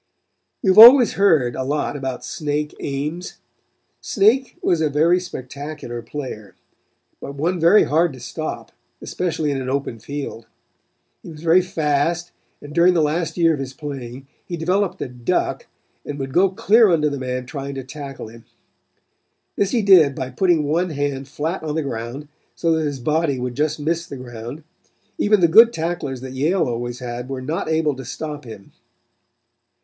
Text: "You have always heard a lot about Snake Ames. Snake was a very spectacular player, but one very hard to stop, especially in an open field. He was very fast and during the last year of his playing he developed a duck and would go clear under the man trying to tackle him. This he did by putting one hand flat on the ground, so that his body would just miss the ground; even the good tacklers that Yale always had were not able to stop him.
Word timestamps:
"You 0.63 0.71
have 0.71 0.79
always 0.79 1.13
heard 1.13 1.55
a 1.55 1.63
lot 1.63 1.95
about 1.95 2.25
Snake 2.25 2.73
Ames. 2.79 3.35
Snake 4.01 4.57
was 4.63 4.81
a 4.81 4.89
very 4.89 5.19
spectacular 5.19 6.01
player, 6.01 6.55
but 7.19 7.35
one 7.35 7.59
very 7.59 7.83
hard 7.83 8.11
to 8.13 8.19
stop, 8.19 8.71
especially 8.99 9.51
in 9.51 9.61
an 9.61 9.69
open 9.69 9.99
field. 9.99 10.47
He 11.21 11.29
was 11.29 11.43
very 11.43 11.61
fast 11.61 12.31
and 12.63 12.73
during 12.73 12.95
the 12.95 13.03
last 13.03 13.37
year 13.37 13.53
of 13.53 13.59
his 13.59 13.75
playing 13.75 14.25
he 14.43 14.57
developed 14.57 14.99
a 15.03 15.07
duck 15.07 15.67
and 16.03 16.17
would 16.17 16.33
go 16.33 16.49
clear 16.49 16.89
under 16.89 17.11
the 17.11 17.19
man 17.19 17.45
trying 17.45 17.75
to 17.75 17.83
tackle 17.83 18.27
him. 18.27 18.43
This 19.55 19.69
he 19.69 19.83
did 19.83 20.15
by 20.15 20.31
putting 20.31 20.63
one 20.63 20.89
hand 20.89 21.27
flat 21.27 21.61
on 21.61 21.75
the 21.75 21.83
ground, 21.83 22.27
so 22.55 22.71
that 22.71 22.85
his 22.85 22.99
body 22.99 23.37
would 23.37 23.53
just 23.53 23.79
miss 23.79 24.07
the 24.07 24.17
ground; 24.17 24.63
even 25.19 25.41
the 25.41 25.47
good 25.47 25.71
tacklers 25.71 26.21
that 26.21 26.33
Yale 26.33 26.63
always 26.67 27.01
had 27.01 27.29
were 27.29 27.39
not 27.39 27.69
able 27.69 27.93
to 27.95 28.03
stop 28.03 28.45
him. 28.45 28.71